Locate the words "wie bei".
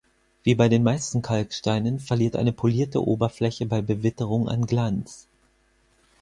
0.41-0.67